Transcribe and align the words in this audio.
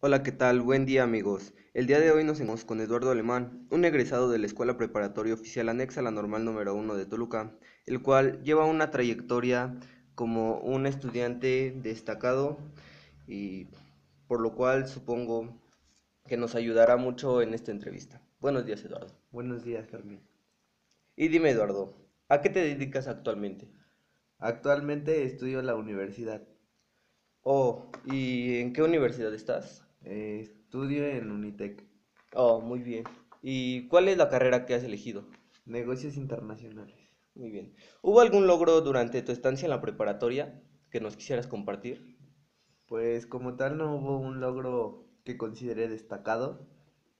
Hola, 0.00 0.22
¿qué 0.22 0.30
tal? 0.30 0.60
Buen 0.60 0.86
día 0.86 1.02
amigos. 1.02 1.54
El 1.74 1.88
día 1.88 1.98
de 1.98 2.12
hoy 2.12 2.22
nos 2.22 2.38
encontramos 2.38 2.64
con 2.64 2.80
Eduardo 2.80 3.10
Alemán, 3.10 3.66
un 3.72 3.84
egresado 3.84 4.30
de 4.30 4.38
la 4.38 4.46
Escuela 4.46 4.76
Preparatoria 4.76 5.34
Oficial 5.34 5.68
Anexa 5.68 5.98
a 5.98 6.02
la 6.04 6.12
Normal 6.12 6.44
número 6.44 6.76
1 6.76 6.94
de 6.94 7.04
Toluca, 7.04 7.58
el 7.84 8.00
cual 8.00 8.40
lleva 8.44 8.64
una 8.64 8.92
trayectoria 8.92 9.74
como 10.14 10.60
un 10.60 10.86
estudiante 10.86 11.74
destacado 11.82 12.58
y 13.26 13.66
por 14.28 14.40
lo 14.40 14.54
cual 14.54 14.86
supongo 14.86 15.60
que 16.28 16.36
nos 16.36 16.54
ayudará 16.54 16.96
mucho 16.96 17.42
en 17.42 17.52
esta 17.52 17.72
entrevista. 17.72 18.22
Buenos 18.38 18.66
días, 18.66 18.84
Eduardo. 18.84 19.12
Buenos 19.32 19.64
días, 19.64 19.88
Carmen. 19.88 20.20
Y 21.16 21.26
dime, 21.26 21.50
Eduardo, 21.50 21.92
¿a 22.28 22.40
qué 22.40 22.50
te 22.50 22.60
dedicas 22.60 23.08
actualmente? 23.08 23.68
Actualmente 24.38 25.24
estudio 25.24 25.58
en 25.58 25.66
la 25.66 25.74
universidad. 25.74 26.46
Oh, 27.42 27.90
¿y 28.04 28.60
en 28.60 28.72
qué 28.72 28.84
universidad 28.84 29.34
estás? 29.34 29.87
Eh, 30.02 30.40
estudio 30.40 31.06
en 31.06 31.30
Unitec, 31.30 31.84
Oh, 32.34 32.60
muy 32.60 32.80
bien. 32.82 33.04
¿Y 33.42 33.86
cuál 33.88 34.08
es 34.08 34.16
la 34.16 34.28
carrera 34.28 34.66
que 34.66 34.74
has 34.74 34.82
elegido? 34.84 35.24
negocios 35.66 36.16
internacionales. 36.16 36.96
Muy 37.34 37.50
bien. 37.50 37.74
¿Hubo 38.02 38.20
algún 38.20 38.46
logro 38.46 38.80
durante 38.80 39.22
tu 39.22 39.32
estancia 39.32 39.66
en 39.66 39.70
la 39.70 39.80
preparatoria 39.80 40.62
que 40.90 41.00
nos 41.00 41.16
quisieras 41.16 41.46
compartir? 41.46 42.18
Pues 42.88 43.26
como 43.26 43.56
tal 43.56 43.78
no 43.78 43.96
hubo 43.96 44.18
un 44.18 44.40
logro 44.40 45.06
que 45.24 45.36
consideré 45.38 45.88
destacado, 45.88 46.66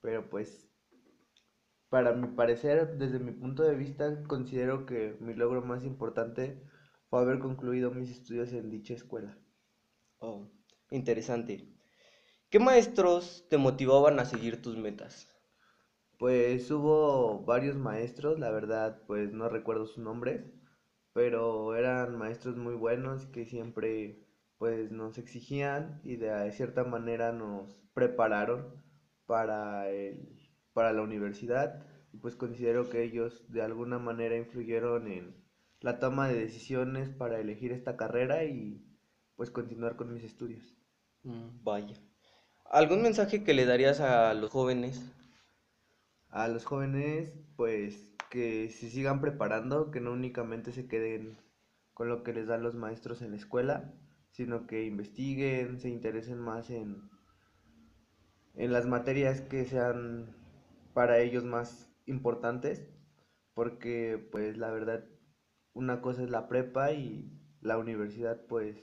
pero 0.00 0.28
pues 0.28 0.68
para 1.88 2.12
mi 2.12 2.26
parecer, 2.28 2.96
desde 2.98 3.18
mi 3.18 3.32
punto 3.32 3.62
de 3.62 3.76
vista, 3.76 4.22
considero 4.24 4.86
que 4.86 5.16
mi 5.20 5.34
logro 5.34 5.62
más 5.62 5.84
importante 5.84 6.60
fue 7.08 7.20
haber 7.20 7.38
concluido 7.38 7.90
mis 7.90 8.10
estudios 8.10 8.52
en 8.52 8.70
dicha 8.70 8.94
escuela. 8.94 9.38
Oh, 10.20 10.48
interesante. 10.90 11.68
¿Qué 12.52 12.58
maestros 12.58 13.46
te 13.48 13.56
motivaban 13.56 14.20
a 14.20 14.26
seguir 14.26 14.60
tus 14.60 14.76
metas? 14.76 15.26
Pues 16.18 16.70
hubo 16.70 17.42
varios 17.46 17.76
maestros, 17.76 18.38
la 18.38 18.50
verdad, 18.50 19.00
pues 19.06 19.32
no 19.32 19.48
recuerdo 19.48 19.86
sus 19.86 20.04
nombres, 20.04 20.44
pero 21.14 21.74
eran 21.74 22.18
maestros 22.18 22.58
muy 22.58 22.74
buenos 22.74 23.24
que 23.24 23.46
siempre 23.46 24.28
pues 24.58 24.92
nos 24.92 25.16
exigían 25.16 26.02
y 26.04 26.16
de 26.16 26.52
cierta 26.52 26.84
manera 26.84 27.32
nos 27.32 27.74
prepararon 27.94 28.84
para 29.24 29.88
el, 29.88 30.38
para 30.74 30.92
la 30.92 31.00
universidad 31.00 31.86
y 32.12 32.18
pues 32.18 32.36
considero 32.36 32.90
que 32.90 33.02
ellos 33.02 33.50
de 33.50 33.62
alguna 33.62 33.98
manera 33.98 34.36
influyeron 34.36 35.08
en 35.08 35.42
la 35.80 35.98
toma 36.00 36.28
de 36.28 36.38
decisiones 36.38 37.08
para 37.08 37.40
elegir 37.40 37.72
esta 37.72 37.96
carrera 37.96 38.44
y 38.44 38.84
pues 39.36 39.50
continuar 39.50 39.96
con 39.96 40.12
mis 40.12 40.22
estudios. 40.22 40.76
Mm, 41.24 41.64
vaya. 41.64 42.11
¿Algún 42.72 43.02
mensaje 43.02 43.44
que 43.44 43.52
le 43.52 43.66
darías 43.66 44.00
a 44.00 44.32
los 44.32 44.48
jóvenes? 44.48 45.04
A 46.30 46.48
los 46.48 46.64
jóvenes, 46.64 47.30
pues 47.54 48.14
que 48.30 48.70
se 48.70 48.88
sigan 48.88 49.20
preparando, 49.20 49.90
que 49.90 50.00
no 50.00 50.12
únicamente 50.12 50.72
se 50.72 50.88
queden 50.88 51.36
con 51.92 52.08
lo 52.08 52.22
que 52.22 52.32
les 52.32 52.46
dan 52.46 52.62
los 52.62 52.74
maestros 52.74 53.20
en 53.20 53.32
la 53.32 53.36
escuela, 53.36 53.92
sino 54.30 54.66
que 54.66 54.86
investiguen, 54.86 55.80
se 55.80 55.90
interesen 55.90 56.38
más 56.38 56.70
en, 56.70 57.10
en 58.54 58.72
las 58.72 58.86
materias 58.86 59.42
que 59.42 59.66
sean 59.66 60.34
para 60.94 61.18
ellos 61.18 61.44
más 61.44 61.94
importantes, 62.06 62.88
porque 63.52 64.30
pues 64.32 64.56
la 64.56 64.70
verdad 64.70 65.04
una 65.74 66.00
cosa 66.00 66.22
es 66.22 66.30
la 66.30 66.48
prepa 66.48 66.92
y 66.92 67.38
la 67.60 67.76
universidad 67.76 68.46
pues 68.46 68.82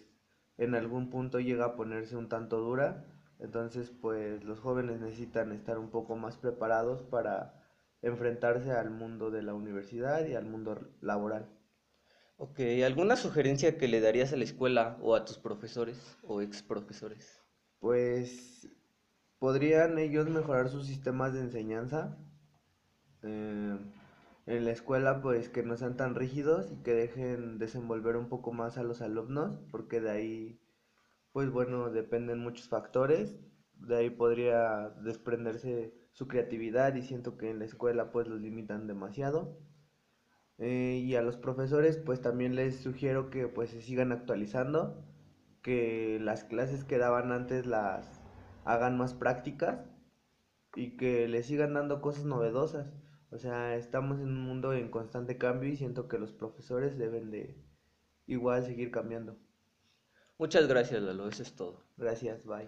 en 0.58 0.76
algún 0.76 1.10
punto 1.10 1.40
llega 1.40 1.66
a 1.66 1.76
ponerse 1.76 2.16
un 2.16 2.30
tanto 2.30 2.60
dura, 2.60 3.19
entonces 3.40 3.92
pues 3.92 4.44
los 4.44 4.60
jóvenes 4.60 5.00
necesitan 5.02 5.52
estar 5.52 5.80
un 5.80 5.90
poco 5.90 6.16
más 6.16 6.38
preparados 6.38 7.04
para 7.04 7.64
enfrentarse 8.02 8.72
al 8.72 8.92
mundo 8.92 9.32
de 9.32 9.42
la 9.44 9.54
universidad 9.54 10.26
y 10.28 10.36
al 10.36 10.46
mundo 10.46 10.80
laboral. 11.02 11.50
Ok, 12.38 12.60
¿alguna 12.84 13.16
sugerencia 13.16 13.78
que 13.78 13.88
le 13.88 14.02
darías 14.02 14.34
a 14.34 14.38
la 14.38 14.44
escuela 14.44 14.98
o 15.02 15.14
a 15.16 15.26
tus 15.26 15.38
profesores 15.38 16.18
o 16.24 16.42
ex 16.42 16.64
profesores? 16.64 17.40
Pues 17.80 18.70
podrían 19.40 19.98
ellos 20.00 20.30
mejorar 20.30 20.70
sus 20.70 20.86
sistemas 20.88 21.34
de 21.34 21.42
enseñanza. 21.42 22.18
eh, 23.24 23.78
en 24.48 24.66
la 24.66 24.72
escuela, 24.72 25.22
pues 25.22 25.50
que 25.50 25.64
no 25.64 25.78
sean 25.78 25.96
tan 25.98 26.16
rígidos 26.16 26.72
y 26.72 26.78
que 26.84 26.94
dejen 26.94 27.60
desenvolver 27.60 28.18
un 28.18 28.30
poco 28.30 28.52
más 28.52 28.78
a 28.78 28.84
los 28.84 29.02
alumnos, 29.02 29.60
porque 29.72 30.02
de 30.02 30.10
ahí, 30.12 30.60
pues 31.32 31.50
bueno, 31.52 31.90
dependen 31.90 32.40
muchos 32.40 32.68
factores. 32.68 33.40
De 33.76 33.98
ahí 33.98 34.10
podría 34.10 34.90
desprenderse 35.04 35.94
su 36.12 36.28
creatividad 36.28 36.96
y 36.96 37.02
siento 37.02 37.38
que 37.38 37.50
en 37.50 37.60
la 37.60 37.66
escuela 37.66 38.12
pues 38.12 38.28
los 38.28 38.42
limitan 38.42 38.88
demasiado. 38.88 39.58
Eh, 40.58 41.02
y 41.04 41.16
a 41.16 41.22
los 41.22 41.38
profesores 41.38 41.98
pues 41.98 42.22
también 42.22 42.56
les 42.56 42.82
sugiero 42.82 43.30
que 43.30 43.48
pues 43.48 43.70
se 43.70 43.82
sigan 43.82 44.12
actualizando, 44.12 45.06
que 45.62 46.20
las 46.22 46.44
clases 46.44 46.84
que 46.84 46.98
daban 46.98 47.32
antes 47.32 47.66
las 47.66 48.22
hagan 48.66 48.98
más 48.98 49.14
prácticas 49.14 49.86
y 50.76 50.98
que 50.98 51.28
les 51.28 51.46
sigan 51.48 51.74
dando 51.74 52.02
cosas 52.02 52.26
novedosas. 52.26 52.88
O 53.32 53.38
sea, 53.38 53.76
estamos 53.76 54.20
en 54.20 54.28
un 54.30 54.42
mundo 54.44 54.74
en 54.74 54.90
constante 54.90 55.38
cambio 55.38 55.70
y 55.70 55.76
siento 55.78 56.08
que 56.08 56.18
los 56.20 56.34
profesores 56.34 56.98
deben 56.98 57.32
de 57.32 57.56
igual 58.26 58.66
seguir 58.66 58.92
cambiando. 58.92 59.38
Muchas 60.40 60.68
gracias, 60.68 61.04
Lalo, 61.04 61.30
eso 61.30 61.44
es 61.44 61.54
todo. 61.54 61.84
Gracias, 61.98 62.46
bye. 62.48 62.68